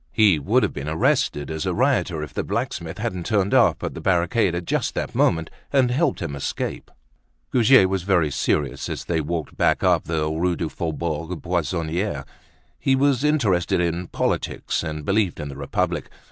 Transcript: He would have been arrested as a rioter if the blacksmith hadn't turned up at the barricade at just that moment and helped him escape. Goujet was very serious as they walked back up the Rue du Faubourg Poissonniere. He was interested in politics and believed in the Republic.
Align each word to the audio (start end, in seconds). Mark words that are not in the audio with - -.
He 0.11 0.39
would 0.39 0.63
have 0.63 0.73
been 0.73 0.89
arrested 0.89 1.51
as 1.51 1.67
a 1.67 1.75
rioter 1.75 2.23
if 2.23 2.33
the 2.33 2.43
blacksmith 2.43 2.97
hadn't 2.97 3.27
turned 3.27 3.53
up 3.53 3.83
at 3.83 3.93
the 3.93 4.01
barricade 4.01 4.55
at 4.55 4.65
just 4.65 4.95
that 4.95 5.13
moment 5.13 5.51
and 5.71 5.91
helped 5.91 6.23
him 6.23 6.35
escape. 6.35 6.89
Goujet 7.51 7.87
was 7.87 8.01
very 8.01 8.31
serious 8.31 8.89
as 8.89 9.05
they 9.05 9.21
walked 9.21 9.57
back 9.57 9.83
up 9.83 10.05
the 10.05 10.27
Rue 10.27 10.55
du 10.55 10.69
Faubourg 10.69 11.39
Poissonniere. 11.43 12.25
He 12.79 12.95
was 12.95 13.23
interested 13.23 13.79
in 13.79 14.07
politics 14.07 14.81
and 14.81 15.05
believed 15.05 15.39
in 15.39 15.49
the 15.49 15.55
Republic. 15.55 16.09